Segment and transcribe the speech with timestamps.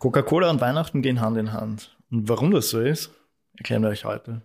[0.00, 1.94] Coca-Cola und Weihnachten gehen Hand in Hand.
[2.10, 3.10] Und warum das so ist,
[3.58, 4.40] erklären wir euch heute.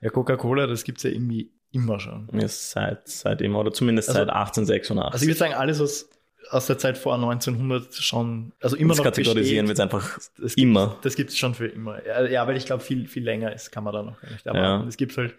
[0.00, 2.28] Ja, Coca-Cola, das gibt es ja irgendwie immer schon.
[2.32, 5.12] Ja, seit, seit immer, oder zumindest also, seit 1886.
[5.12, 6.10] Also ich würde sagen, alles, was
[6.50, 10.88] aus der Zeit vor 1900 schon, also immer das noch kategorisieren wird einfach das immer.
[10.88, 12.04] Gibt, das gibt es schon für immer.
[12.04, 14.48] Ja, weil ich glaube, viel, viel länger ist, kann man da noch gar nicht.
[14.48, 14.84] Aber ja.
[14.88, 15.36] es gibt halt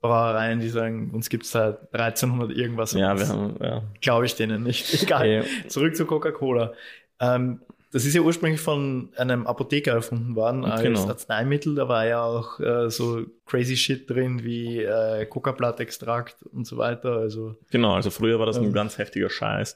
[0.00, 2.92] Brauereien, die sagen, uns gibt es seit 1300 irgendwas.
[2.92, 3.82] Ja, wir haben, ja.
[4.00, 5.02] Glaube ich denen nicht.
[5.02, 5.28] Egal.
[5.28, 5.42] Ja.
[5.68, 6.72] Zurück zu Coca-Cola.
[7.20, 7.60] Ähm,
[7.92, 11.08] das ist ja ursprünglich von einem Apotheker erfunden worden als genau.
[11.08, 11.74] Arzneimittel.
[11.74, 17.16] Da war ja auch äh, so crazy Shit drin wie äh, Coca-Blatt-Extrakt und so weiter.
[17.16, 19.74] Also, genau, also früher war das ähm, ein ganz heftiger Scheiß.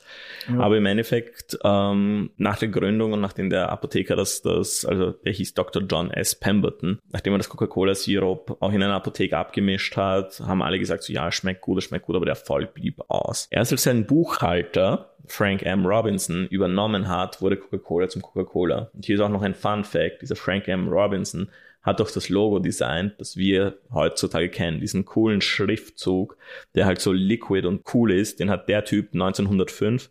[0.48, 0.60] Ja.
[0.60, 5.32] Aber im Endeffekt, ähm, nach der Gründung und nachdem der Apotheker das, das, also der
[5.32, 5.82] hieß Dr.
[5.82, 6.36] John S.
[6.36, 11.12] Pemberton, nachdem er das Coca-Cola-Sirup auch in einer Apotheke abgemischt hat, haben alle gesagt, so
[11.12, 13.48] ja, schmeckt gut, es schmeckt gut, aber der Erfolg blieb aus.
[13.50, 15.86] Erst als sein Buchhalter Frank M.
[15.86, 18.90] Robinson übernommen hat, wurde Coca-Cola zum Coca-Cola.
[18.92, 20.88] Und hier ist auch noch ein Fun Fact, dieser Frank M.
[20.88, 21.48] Robinson
[21.82, 26.36] hat doch das Logo designt, das wir heutzutage kennen, diesen coolen Schriftzug,
[26.74, 30.10] der halt so liquid und cool ist, den hat der Typ 1905,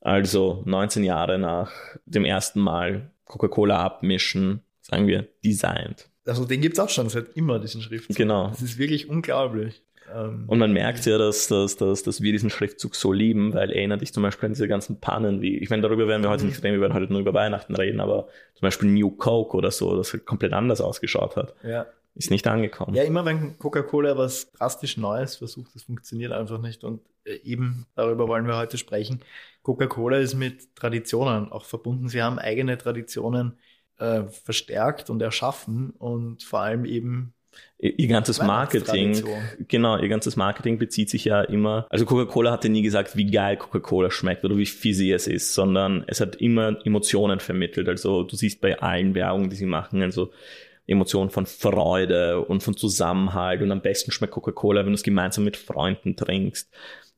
[0.00, 1.70] also 19 Jahre nach
[2.04, 6.08] dem ersten Mal Coca-Cola abmischen, sagen wir, designt.
[6.26, 8.16] Also den gibt's auch schon seit immer, diesen Schriftzug.
[8.16, 8.48] Genau.
[8.48, 9.82] Das ist wirklich unglaublich.
[10.14, 13.70] Ähm, und man merkt ja, dass, dass, dass, dass wir diesen Schriftzug so lieben, weil
[13.70, 16.44] erinnert dich zum Beispiel an diese ganzen Pannen, wie, ich meine, darüber werden wir heute
[16.44, 16.50] mhm.
[16.50, 19.70] nicht reden, wir werden heute nur über Weihnachten reden, aber zum Beispiel New Coke oder
[19.70, 21.54] so, das halt komplett anders ausgeschaut hat.
[21.62, 21.86] Ja.
[22.14, 22.96] Ist nicht angekommen.
[22.96, 26.82] Ja, immer wenn Coca-Cola was drastisch Neues versucht, das funktioniert einfach nicht.
[26.82, 29.20] Und äh, eben darüber wollen wir heute sprechen.
[29.62, 32.08] Coca-Cola ist mit Traditionen auch verbunden.
[32.08, 33.58] Sie haben eigene Traditionen
[33.98, 37.34] äh, verstärkt und erschaffen und vor allem eben
[37.78, 39.22] ihr ganzes Marketing,
[39.68, 43.56] genau, ihr ganzes Marketing bezieht sich ja immer, also Coca-Cola hatte nie gesagt, wie geil
[43.56, 47.88] Coca-Cola schmeckt oder wie fizzy es ist, sondern es hat immer Emotionen vermittelt.
[47.88, 50.32] Also du siehst bei allen Werbungen, die sie machen, also
[50.88, 55.44] Emotionen von Freude und von Zusammenhalt und am besten schmeckt Coca-Cola, wenn du es gemeinsam
[55.44, 56.68] mit Freunden trinkst.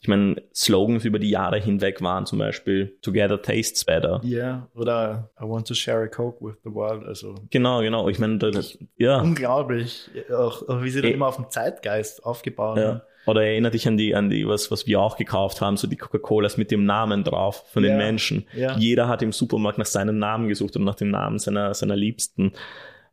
[0.02, 4.20] Ich meine, Slogans über die Jahre hinweg waren zum Beispiel Together tastes better.
[4.24, 7.04] Ja, yeah, oder I want to share a Coke with the world.
[7.04, 8.08] Also genau, genau.
[8.08, 9.20] Ich meine, das, ja.
[9.20, 12.84] Unglaublich, auch, auch wie sie e immer auf den Zeitgeist aufgebaut ja.
[12.84, 13.00] haben.
[13.26, 15.96] Oder erinnere dich an die, an die, was, was wir auch gekauft haben, so die
[15.96, 18.46] Coca-Colas mit dem Namen drauf von den Menschen.
[18.54, 18.76] Ja.
[18.78, 22.52] Jeder hat im Supermarkt nach seinem Namen gesucht und nach dem Namen seiner, seiner Liebsten.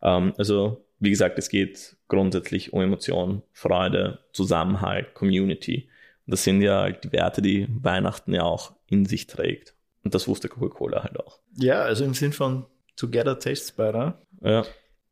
[0.02, 5.90] Ähm, also, wie gesagt, es geht grundsätzlich um Emotion, Freude, Zusammenhalt, Community.
[6.28, 9.74] Das sind ja halt die Werte, die Weihnachten ja auch in sich trägt.
[10.04, 11.40] Und das wusste Coca-Cola halt auch.
[11.58, 12.66] Ja, also im Sinn von
[12.96, 14.22] Together Tastes Better.
[14.42, 14.64] Ja.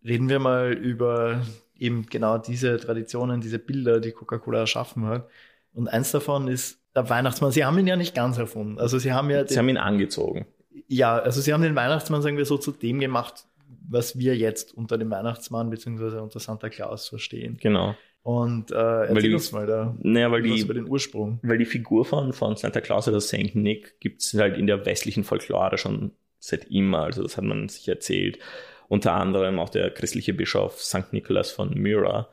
[0.04, 1.42] Reden wir mal über
[1.78, 5.28] eben genau diese Traditionen, diese Bilder, die Coca-Cola erschaffen hat.
[5.74, 7.52] Und eins davon ist der Weihnachtsmann.
[7.52, 8.80] Sie haben ihn ja nicht ganz erfunden.
[8.80, 9.44] Also sie haben ja.
[9.44, 10.46] Den, sie haben ihn angezogen.
[10.88, 13.46] Ja, also sie haben den Weihnachtsmann, sagen wir so, zu dem gemacht,
[13.88, 16.20] was wir jetzt unter dem Weihnachtsmann bzw.
[16.20, 17.58] unter Santa Claus verstehen.
[17.62, 17.96] Genau.
[18.26, 21.40] Und äh, erzähl die, uns mal da naja, weil die, über den Ursprung.
[21.44, 24.84] Weil die Figur von, von Santa Claus oder Saint Nick gibt es halt in der
[24.84, 27.04] westlichen Folklore schon seit immer.
[27.04, 28.40] Also das hat man sich erzählt.
[28.88, 31.14] Unter anderem auch der christliche Bischof St.
[31.14, 32.28] Nicholas von Myra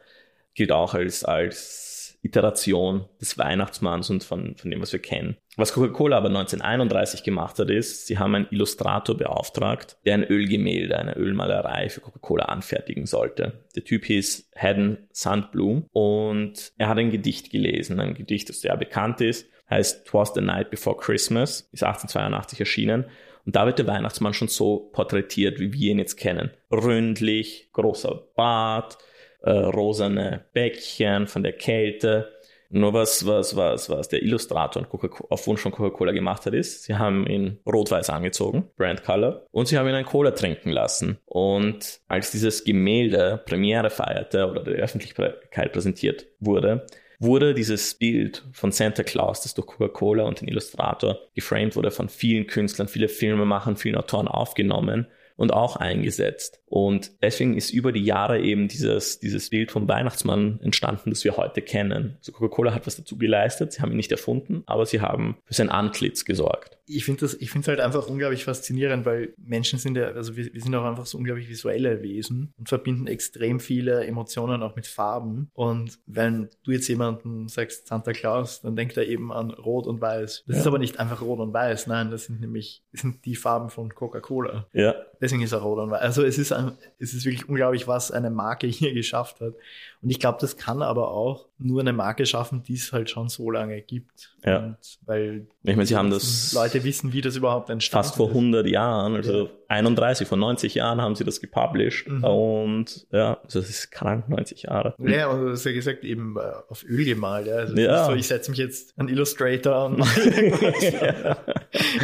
[0.55, 1.92] gilt auch als, als
[2.23, 5.37] Iteration des Weihnachtsmanns und von, von dem, was wir kennen.
[5.57, 10.99] Was Coca-Cola aber 1931 gemacht hat, ist, sie haben einen Illustrator beauftragt, der ein Ölgemälde,
[10.99, 13.65] eine Ölmalerei für Coca-Cola anfertigen sollte.
[13.75, 18.77] Der Typ hieß Haddon Sandblum und er hat ein Gedicht gelesen, ein Gedicht, das sehr
[18.77, 23.07] bekannt ist, heißt Twas the Night Before Christmas, ist 1882 erschienen
[23.45, 26.51] und da wird der Weihnachtsmann schon so porträtiert, wie wir ihn jetzt kennen.
[26.71, 28.99] Ründlich, großer Bart,
[29.43, 32.33] äh, rosane Bäckchen von der Kälte.
[32.75, 34.87] Nur was, was, was, was der Illustrator
[35.29, 39.69] auf Wunsch von Coca-Cola gemacht hat, ist, sie haben ihn rot-weiß angezogen, Brand Color, und
[39.69, 41.19] sie haben ihn ein Cola trinken lassen.
[41.27, 46.87] Und als dieses Gemälde Premiere feierte oder der Öffentlichkeit präsentiert wurde,
[47.19, 52.09] wurde dieses Bild von Santa Claus, das durch Coca-Cola und den Illustrator geframed wurde, von
[52.09, 56.61] vielen Künstlern, viele Filmemachern, vielen Autoren aufgenommen und auch eingesetzt.
[56.67, 61.37] Und deswegen ist über die Jahre eben dieses, dieses Bild vom Weihnachtsmann entstanden, das wir
[61.37, 62.17] heute kennen.
[62.19, 65.55] Also Coca-Cola hat was dazu geleistet, sie haben ihn nicht erfunden, aber sie haben für
[65.55, 66.79] sein Antlitz gesorgt.
[66.87, 70.37] Ich finde das, ich finde es halt einfach unglaublich faszinierend, weil Menschen sind ja, also
[70.37, 74.77] wir, wir sind auch einfach so unglaublich visuelle Wesen und verbinden extrem viele Emotionen auch
[74.77, 75.51] mit Farben.
[75.55, 80.01] Und wenn du jetzt jemanden sagst Santa Claus, dann denkt er eben an Rot und
[80.01, 80.45] Weiß.
[80.47, 80.61] Das ja.
[80.63, 83.71] ist aber nicht einfach Rot und Weiß, nein, das sind nämlich, das sind die Farben
[83.71, 84.67] von Coca-Cola.
[84.73, 86.03] Ja deswegen ist er rot und weiß.
[86.03, 89.55] Also es ist, ein, es ist wirklich unglaublich, was eine Marke hier geschafft hat.
[90.03, 93.29] Und ich glaube, das kann aber auch nur eine Marke schaffen, die es halt schon
[93.29, 94.35] so lange gibt.
[94.45, 94.59] Ja.
[94.59, 94.77] Und
[95.07, 98.35] weil Ich meine, sie haben das Leute wissen, wie das überhaupt entstanden fast vor ist.
[98.35, 99.51] 100 Jahren, also Ja.
[99.73, 102.09] 31, vor 90 Jahren haben sie das gepublished.
[102.09, 102.25] Mhm.
[102.25, 104.95] Und ja, also das ist krank, 90 Jahre.
[104.99, 106.41] Ja, und du hast ja gesagt, eben äh,
[106.71, 107.47] auf Öl gemalt.
[107.47, 107.55] Ja.
[107.57, 108.05] Also Ja.
[108.07, 110.85] so, ich setze mich jetzt an Illustrator und mache irgendwas.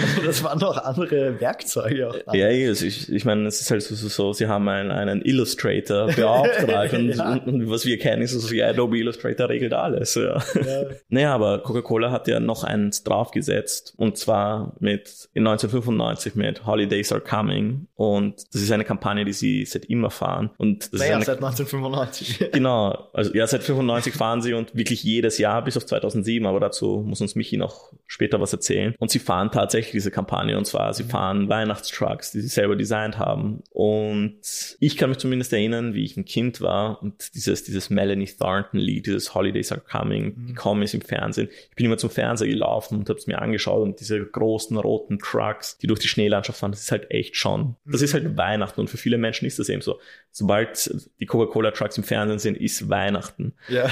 [0.06, 2.34] Also das waren noch andere Werkzeuge auch.
[2.34, 4.90] Ja, ja, also ich, ich meine, es ist halt so, so, so sie haben einen,
[4.90, 7.32] einen Illustrator beauftragt und, Ja.
[7.32, 10.14] und, und was wir kennen, ist so, ja, Adobe Illustrator regelt alles.
[10.14, 10.38] Ja.
[10.54, 10.84] Ja.
[11.10, 17.12] Naja, aber Coca-Cola hat ja noch eins draufgesetzt und zwar mit in 1995 mit Holidays
[17.12, 17.57] Are Coming
[17.94, 20.50] und das ist eine Kampagne, die sie seit immer fahren.
[20.58, 22.50] Und das Naja, ist seit eine, 1995.
[22.52, 26.60] genau, also ja, seit 95 fahren sie und wirklich jedes Jahr bis auf 2007, aber
[26.60, 28.94] dazu muss uns Michi noch später was erzählen.
[28.98, 30.56] Und sie fahren tatsächlich diese Kampagne.
[30.56, 33.62] Und zwar sie fahren Weihnachtstrucks, die sie selber designt haben.
[33.70, 34.38] Und
[34.80, 38.78] ich kann mich zumindest erinnern, wie ich ein Kind war und dieses, dieses Melanie Thornton
[38.78, 41.48] Lied, dieses Holidays Are Coming, die Kommis im Fernsehen.
[41.70, 45.18] Ich bin immer zum Fernseher gelaufen und habe es mir angeschaut und diese großen roten
[45.18, 47.47] Trucks, die durch die Schneelandschaft fahren, das ist halt echt schon,
[47.84, 49.98] das ist halt Weihnachten und für viele Menschen ist das eben so.
[50.30, 50.90] Sobald
[51.20, 53.54] die Coca-Cola Trucks im Fernsehen sind, ist Weihnachten.
[53.68, 53.88] ja.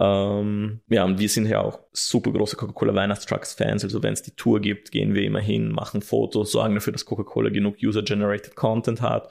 [0.00, 3.84] Ähm, ja, und wir sind ja auch super große Coca-Cola Weihnachtstrucks-Fans.
[3.84, 7.04] Also wenn es die Tour gibt, gehen wir immer hin, machen Fotos, sorgen dafür, dass
[7.04, 9.28] Coca-Cola genug User-Generated Content hat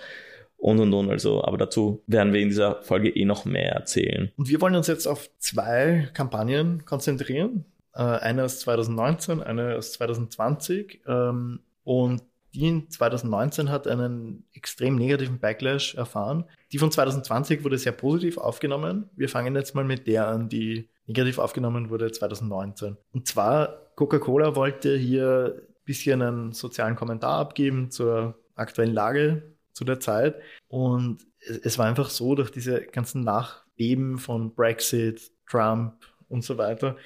[0.57, 1.09] und und und.
[1.09, 4.31] Also, aber dazu werden wir in dieser Folge eh noch mehr erzählen.
[4.35, 7.65] Und wir wollen uns jetzt auf zwei Kampagnen konzentrieren.
[7.94, 11.01] Äh, eine aus 2019, eine aus 2020.
[11.07, 12.21] Ähm, und
[12.53, 16.45] die in 2019 hat einen extrem negativen Backlash erfahren.
[16.71, 19.09] Die von 2020 wurde sehr positiv aufgenommen.
[19.15, 22.97] Wir fangen jetzt mal mit der an, die negativ aufgenommen wurde 2019.
[23.13, 29.85] Und zwar, Coca-Cola wollte hier ein bisschen einen sozialen Kommentar abgeben zur aktuellen Lage zu
[29.85, 30.35] der Zeit.
[30.67, 31.19] Und
[31.63, 35.94] es war einfach so, durch diese ganzen Nachbeben von Brexit, Trump
[36.27, 36.97] und so weiter,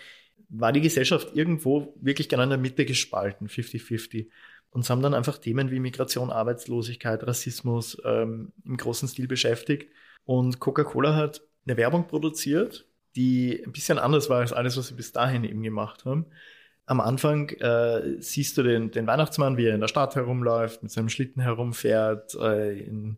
[0.50, 4.28] war die Gesellschaft irgendwo wirklich genau in der Mitte gespalten, 50-50.
[4.72, 9.92] Und es haben dann einfach Themen wie Migration, Arbeitslosigkeit, Rassismus ähm, im großen Stil beschäftigt.
[10.26, 14.94] Und Coca-Cola hat eine Werbung produziert, die ein bisschen anders war als alles, was sie
[14.94, 16.26] bis dahin eben gemacht haben.
[16.86, 20.92] Am Anfang äh, siehst du den, den Weihnachtsmann, wie er in der Stadt herumläuft, mit
[20.92, 23.18] seinem Schlitten herumfährt, äh, in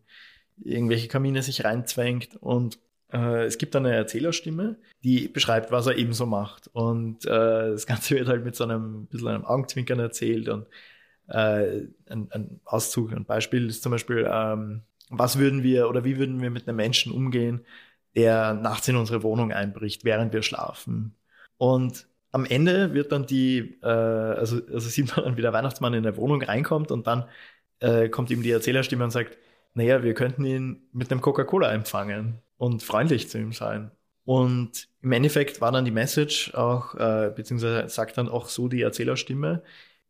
[0.62, 2.78] irgendwelche Kamine sich reinzwängt und
[3.12, 6.68] äh, es gibt dann eine Erzählerstimme, die beschreibt, was er ebenso macht.
[6.72, 10.66] Und äh, das Ganze wird halt mit so einem bisschen einem Augenzwinkern erzählt und
[11.28, 16.18] äh, ein, ein Auszug, ein Beispiel ist zum Beispiel, ähm, was würden wir oder wie
[16.18, 17.64] würden wir mit einem Menschen umgehen,
[18.14, 21.14] der nachts in unsere Wohnung einbricht, während wir schlafen.
[21.58, 25.94] Und am Ende wird dann die, äh, also, also sieht man dann, wie der Weihnachtsmann
[25.94, 27.24] in der Wohnung reinkommt und dann
[27.80, 29.36] äh, kommt ihm die Erzählerstimme und sagt,
[29.74, 33.90] naja, wir könnten ihn mit einem Coca-Cola empfangen und freundlich zu ihm sein.
[34.24, 38.82] Und im Endeffekt war dann die Message auch, äh, beziehungsweise sagt dann auch so die
[38.82, 39.62] Erzählerstimme,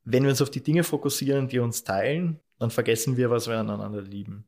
[0.05, 3.59] wenn wir uns auf die Dinge fokussieren, die uns teilen, dann vergessen wir, was wir
[3.59, 4.45] aneinander lieben.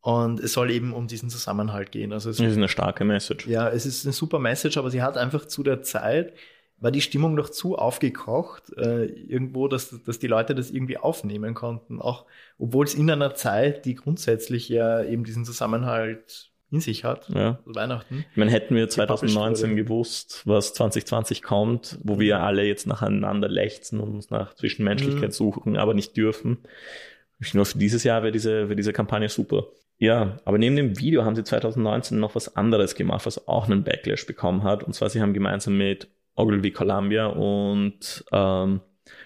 [0.00, 2.12] Und es soll eben um diesen Zusammenhalt gehen.
[2.12, 3.46] Also es, Das ist eine starke Message.
[3.46, 6.34] ja, es ist eine super Message, aber sie hat einfach zu der Zeit,
[6.78, 11.54] war die Stimmung noch zu aufgekocht, äh, irgendwo, dass, dass die Leute das irgendwie aufnehmen
[11.54, 12.00] konnten.
[12.00, 12.26] Auch
[12.58, 17.58] obwohl es in einer Zeit, die grundsätzlich ja eben diesen Zusammenhalt in sich hat, Ja.
[17.66, 18.24] also Weihnachten.
[18.30, 19.82] Ich meine, hätten wir Gepublished 2019 wurde.
[19.84, 25.32] gewusst, was 2020 kommt, wo wir alle jetzt nacheinander lechzen und uns nach Zwischenmenschlichkeit Mhm.
[25.32, 26.58] suchen, aber nicht dürfen.
[27.40, 29.66] Ich nur für dieses Jahr wäre diese, wäre diese Kampagne super.
[29.98, 33.84] Ja, aber neben dem Video haben sie 2019 noch was anderes gemacht, was auch einen
[33.84, 34.82] Backlash bekommen hat.
[34.82, 38.80] Und zwar, sie haben gemeinsam mit Ogilvy Columbia und ähm,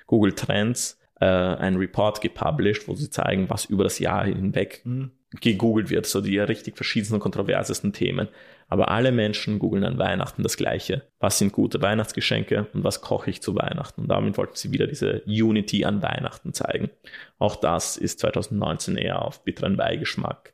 [0.07, 5.13] Google Trends äh, einen Report gepublished, wo sie zeigen, was über das Jahr hinweg Mhm.
[5.41, 8.29] Gegoogelt wird, so die richtig verschiedensten und kontroversesten Themen.
[8.69, 11.03] Aber alle Menschen googeln an Weihnachten das Gleiche.
[11.21, 14.03] Was sind gute Weihnachtsgeschenke und was koche ich zu Weihnachten?
[14.03, 16.91] Und damit wollten sie wieder diese Unity an Weihnachten zeigen.
[17.39, 20.53] Auch das ist 2019 eher auf bitteren Beigeschmack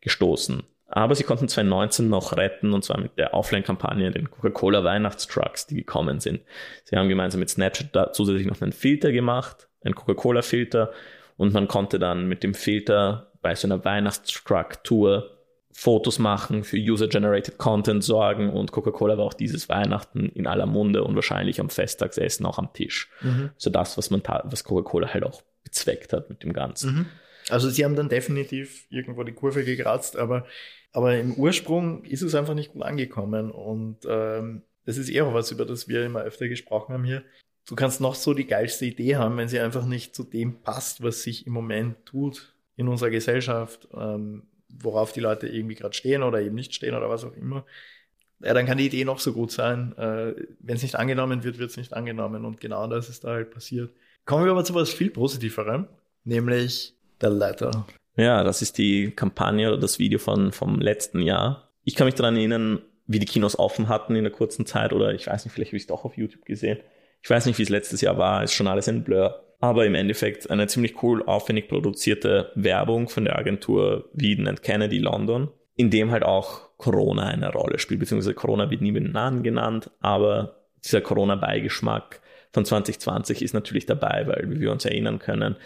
[0.00, 0.62] gestoßen.
[0.92, 5.76] Aber sie konnten 2019 noch retten, und zwar mit der Offline-Kampagne, den Coca-Cola Weihnachtstrucks, die
[5.76, 6.40] gekommen sind.
[6.84, 10.90] Sie haben gemeinsam mit Snapchat da zusätzlich noch einen Filter gemacht, einen Coca-Cola-Filter,
[11.36, 15.36] und man konnte dann mit dem Filter bei so einer Weihnachtstruck-Tour
[15.72, 21.04] Fotos machen, für User-Generated Content sorgen und Coca-Cola war auch dieses Weihnachten in aller Munde
[21.04, 23.08] und wahrscheinlich am Festtagsessen auch am Tisch.
[23.22, 23.50] Mhm.
[23.56, 26.94] So das, was man was Coca-Cola halt auch bezweckt hat mit dem Ganzen.
[26.94, 27.06] Mhm.
[27.48, 30.44] Also sie haben dann definitiv irgendwo die Kurve gekratzt, aber,
[30.92, 33.50] aber im Ursprung ist es einfach nicht gut angekommen.
[33.50, 37.22] Und ähm, das ist eher was, über das wir immer öfter gesprochen haben hier.
[37.68, 41.02] Du kannst noch so die geilste Idee haben, wenn sie einfach nicht zu dem passt,
[41.02, 46.22] was sich im Moment tut in unserer Gesellschaft, ähm, worauf die Leute irgendwie gerade stehen
[46.22, 47.64] oder eben nicht stehen oder was auch immer,
[48.42, 49.96] ja, dann kann die Idee noch so gut sein.
[49.98, 52.46] Äh, Wenn es nicht angenommen wird, wird es nicht angenommen.
[52.46, 53.92] Und genau das ist da halt passiert.
[54.24, 55.86] Kommen wir aber zu was viel Positiverem,
[56.24, 57.86] nämlich The Letter.
[58.16, 61.70] Ja, das ist die Kampagne oder das Video von, vom letzten Jahr.
[61.84, 65.12] Ich kann mich daran erinnern, wie die Kinos offen hatten in der kurzen Zeit oder
[65.12, 66.78] ich weiß nicht, vielleicht habe ich es doch auf YouTube gesehen.
[67.22, 69.44] Ich weiß nicht, wie es letztes Jahr war, ist schon alles ein Blur.
[69.60, 74.98] Aber im Endeffekt eine ziemlich cool, aufwendig produzierte Werbung von der Agentur Wieden and Kennedy
[74.98, 79.42] London, in dem halt auch Corona eine Rolle spielt, beziehungsweise Corona wird nie mit Namen
[79.42, 82.20] genannt, aber dieser Corona-Beigeschmack
[82.52, 85.56] von 2020 ist natürlich dabei, weil, wie wir uns erinnern können,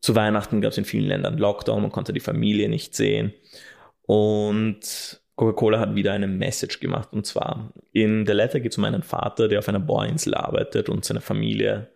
[0.00, 3.32] zu Weihnachten gab es in vielen Ländern Lockdown, man konnte die Familie nicht sehen.
[4.02, 7.08] Und Coca-Cola hat wieder eine Message gemacht.
[7.12, 10.88] Und zwar in The Letter geht es um einen Vater, der auf einer Bohrinsel arbeitet
[10.88, 11.88] und seine Familie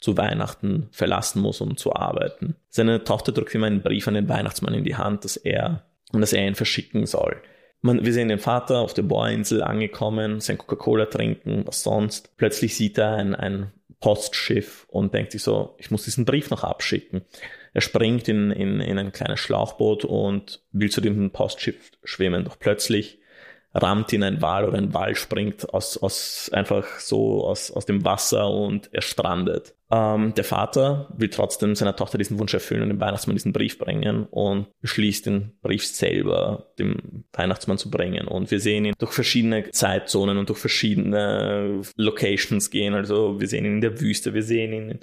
[0.00, 2.56] zu Weihnachten verlassen muss, um zu arbeiten.
[2.68, 6.32] Seine Tochter drückt ihm einen Brief an den Weihnachtsmann in die Hand, dass er, dass
[6.32, 7.42] er ihn verschicken soll.
[7.80, 12.36] Man, wir sehen den Vater auf der Bohrinsel angekommen, sein Coca-Cola trinken, was sonst.
[12.36, 16.64] Plötzlich sieht er ein, ein Postschiff und denkt sich so, ich muss diesen Brief noch
[16.64, 17.22] abschicken.
[17.74, 22.44] Er springt in, in, in ein kleines Schlauchboot und will zu dem Postschiff schwimmen.
[22.44, 23.20] Doch plötzlich
[23.74, 28.04] rammt ihn ein Wal oder ein Wal springt aus, aus einfach so aus, aus dem
[28.04, 29.74] Wasser und er strandet.
[29.90, 33.78] Ähm, der Vater will trotzdem seiner Tochter diesen Wunsch erfüllen und dem Weihnachtsmann diesen Brief
[33.78, 38.28] bringen und beschließt den Brief selber dem Weihnachtsmann zu bringen.
[38.28, 42.94] Und wir sehen ihn durch verschiedene Zeitzonen und durch verschiedene Locations gehen.
[42.94, 45.00] Also wir sehen ihn in der Wüste, wir sehen ihn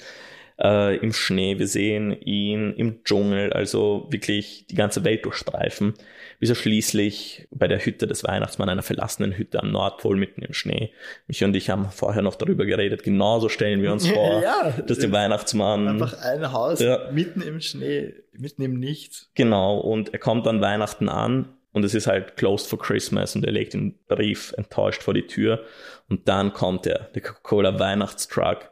[0.62, 5.94] äh, im Schnee, wir sehen ihn im Dschungel, also wirklich die ganze Welt durchstreifen,
[6.40, 10.54] bis er schließlich bei der Hütte des Weihnachtsmanns, einer verlassenen Hütte am Nordpol mitten im
[10.54, 10.92] Schnee.
[11.28, 15.00] Mich und ich haben vorher noch darüber geredet, genauso stellen wir uns vor, ja, dass
[15.00, 15.88] der Weihnachtsmann...
[15.88, 19.32] Einfach ein Haus ja, mitten im Schnee, mitten im Nichts.
[19.36, 23.44] Genau, und er kommt an Weihnachten an und es ist halt closed for Christmas und
[23.44, 25.66] er legt den Brief enttäuscht vor die Tür.
[26.08, 28.72] Und dann kommt der, der Coca-Cola Weihnachtstruck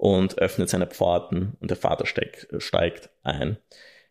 [0.00, 3.58] und öffnet seine Pforten und der Vater steig, steigt ein.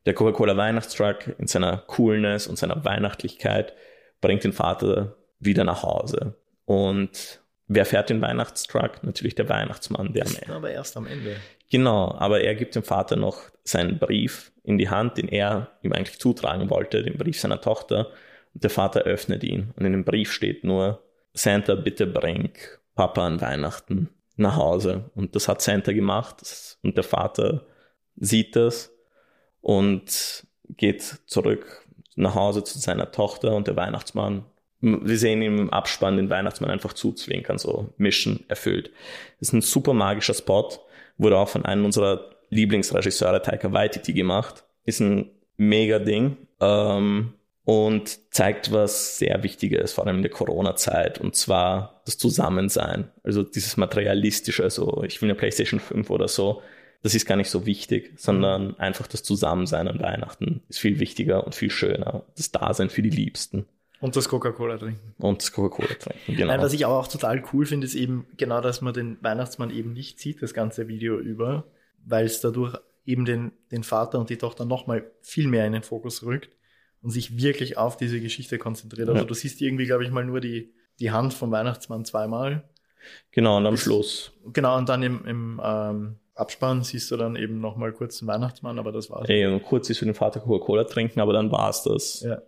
[0.05, 3.73] Der Coca-Cola Weihnachtstruck in seiner Coolness und seiner Weihnachtlichkeit
[4.21, 6.35] bringt den Vater wieder nach Hause.
[6.65, 9.03] Und wer fährt den Weihnachtstruck?
[9.03, 10.13] Natürlich der Weihnachtsmann.
[10.13, 11.37] Der das aber erst am Ende.
[11.71, 15.93] Genau, aber er gibt dem Vater noch seinen Brief in die Hand, den er ihm
[15.93, 18.11] eigentlich zutragen wollte, den Brief seiner Tochter.
[18.53, 19.73] Und der Vater öffnet ihn.
[19.75, 21.03] Und in dem Brief steht nur,
[21.33, 22.51] Santa, bitte bring
[22.93, 25.09] Papa an Weihnachten nach Hause.
[25.15, 27.65] Und das hat Santa gemacht und der Vater
[28.15, 28.91] sieht das
[29.61, 34.45] und geht zurück nach Hause zu seiner Tochter und der Weihnachtsmann.
[34.81, 38.91] Wir sehen im Abspann den Weihnachtsmann einfach zuzwinkern, so Mission erfüllt.
[39.39, 40.69] Das ist ein super magischer Spot,
[41.17, 44.63] wurde auch von einem unserer Lieblingsregisseure, Taika Waititi, gemacht.
[44.85, 46.37] Ist ein mega Ding.
[46.61, 47.33] Ähm,
[47.69, 53.11] und zeigt was sehr Wichtiges, vor allem in der Corona-Zeit, und zwar das Zusammensein.
[53.23, 56.63] Also dieses Materialistische, also ich will eine PlayStation 5 oder so,
[57.03, 61.45] das ist gar nicht so wichtig, sondern einfach das Zusammensein an Weihnachten ist viel wichtiger
[61.45, 62.23] und viel schöner.
[62.35, 63.67] Das Dasein für die Liebsten.
[64.01, 65.13] Und das Coca-Cola trinken.
[65.19, 66.47] Und das Coca-Cola trinken, genau.
[66.47, 69.69] Nein, was ich aber auch total cool finde, ist eben genau, dass man den Weihnachtsmann
[69.69, 71.65] eben nicht sieht, das ganze Video über,
[72.03, 75.83] weil es dadurch eben den, den Vater und die Tochter nochmal viel mehr in den
[75.83, 76.49] Fokus rückt
[77.01, 79.09] und sich wirklich auf diese Geschichte konzentriert.
[79.09, 79.27] Also ja.
[79.27, 82.69] du siehst irgendwie, glaube ich, mal nur die, die Hand vom Weihnachtsmann zweimal.
[83.31, 84.33] Genau, und am das, Schluss.
[84.53, 88.79] Genau, und dann im, im ähm, Abspann siehst du dann eben nochmal kurz den Weihnachtsmann,
[88.79, 89.29] aber das war's.
[89.29, 92.21] Ey, und kurz siehst du den Vater Coca-Cola trinken, aber dann war's das.
[92.21, 92.41] Ja.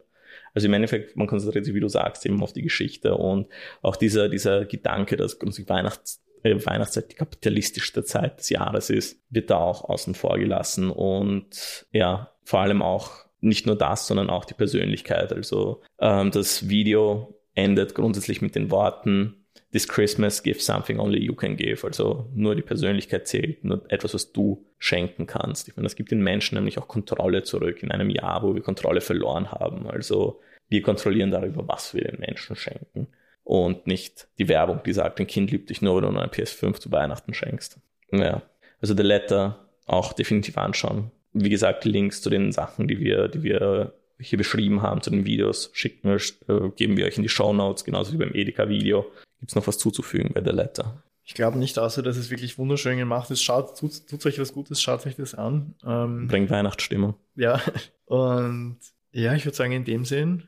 [0.54, 3.48] Also im Endeffekt, man konzentriert sich, wie du sagst, eben auf die Geschichte und
[3.82, 9.50] auch dieser, dieser Gedanke, dass Weihnachts, äh, Weihnachtszeit die kapitalistischste Zeit des Jahres ist, wird
[9.50, 14.46] da auch außen vor gelassen und ja, vor allem auch nicht nur das, sondern auch
[14.46, 15.34] die Persönlichkeit.
[15.34, 21.34] Also ähm, das Video endet grundsätzlich mit den Worten, This Christmas give something only you
[21.34, 21.86] can give.
[21.88, 25.70] Also nur die Persönlichkeit zählt, nur etwas, was du schenken kannst.
[25.70, 28.62] Ich meine, das gibt den Menschen nämlich auch Kontrolle zurück in einem Jahr, wo wir
[28.62, 29.88] Kontrolle verloren haben.
[29.88, 33.08] Also wir kontrollieren darüber, was wir den Menschen schenken.
[33.44, 36.80] Und nicht die Werbung, die sagt, ein Kind liebt dich nur, wenn du eine PS5
[36.80, 37.80] zu Weihnachten schenkst.
[38.12, 38.42] Ja.
[38.82, 43.44] Also The Letter auch definitiv anschauen wie gesagt, Links zu den Sachen, die wir, die
[43.44, 46.16] wir hier beschrieben haben, zu den Videos, schicken wir,
[46.48, 49.06] äh, geben wir euch in die Show Notes, genauso wie beim Edeka-Video.
[49.40, 51.02] Gibt es noch was zuzufügen bei der Letter?
[51.24, 53.42] Ich glaube nicht, außer dass es wirklich wunderschön gemacht ist.
[53.42, 55.76] Schaut, tut, tut euch was Gutes, schaut euch das an.
[55.86, 57.16] Ähm, Bringt Weihnachtsstimmung.
[57.36, 57.62] Ja,
[58.06, 58.78] und
[59.12, 60.44] ja, ich würde sagen, in dem Sinn.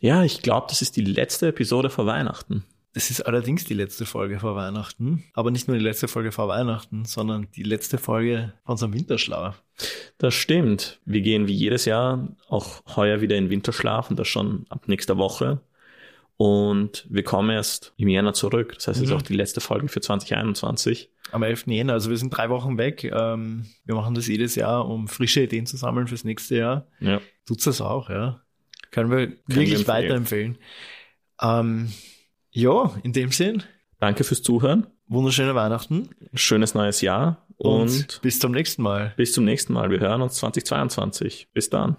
[0.00, 2.64] Ja, ich glaube, das ist die letzte Episode vor Weihnachten.
[2.94, 5.22] Das ist allerdings die letzte Folge vor Weihnachten.
[5.34, 9.62] Aber nicht nur die letzte Folge vor Weihnachten, sondern die letzte Folge von unserem Winterschlaf.
[10.16, 10.98] Das stimmt.
[11.04, 15.16] Wir gehen wie jedes Jahr auch heuer wieder in Winterschlaf und das schon ab nächster
[15.18, 15.60] Woche.
[16.38, 18.72] Und wir kommen erst im Jänner zurück.
[18.76, 19.16] Das heißt, es ist Mhm.
[19.16, 21.10] auch die letzte Folge für 2021.
[21.32, 21.64] Am 11.
[21.66, 21.92] Jänner.
[21.94, 23.04] Also wir sind drei Wochen weg.
[23.04, 26.86] Ähm, wir machen das jedes Jahr, um frische Ideen zu sammeln fürs nächste Jahr.
[27.00, 27.20] Ja.
[27.44, 28.40] Tut's das auch, ja.
[28.92, 29.86] Können wir wir wirklich empfehlen.
[29.88, 30.58] weiterempfehlen.
[31.42, 31.92] Ähm,
[32.50, 33.62] ja, in dem Sinn,
[34.00, 34.86] Danke fürs Zuhören.
[35.08, 39.12] wunderschöne Weihnachten Schönes neues Jahr und, und bis zum nächsten Mal.
[39.16, 39.90] bis zum nächsten Mal.
[39.90, 41.48] Wir hören uns 2022.
[41.52, 41.96] Bis dann.